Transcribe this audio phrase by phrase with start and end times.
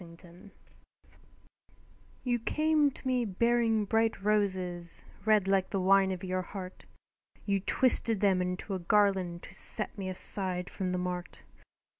[0.17, 0.49] Crowned
[2.23, 6.87] You came to me bearing bright roses, Red like the wine of your heart;
[7.45, 11.43] You twisted them into a garland To set me aside from the mart.